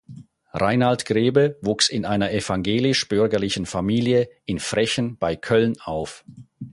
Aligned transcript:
Rainald 0.55 1.05
Grebe 1.05 1.59
wuchs 1.61 1.87
in 1.87 2.05
einer 2.05 2.31
evangelisch-bürgerlichen 2.31 3.67
Familie 3.67 4.29
in 4.45 4.57
Frechen 4.57 5.15
bei 5.19 5.35
Köln 5.35 5.79
auf. 5.79 6.25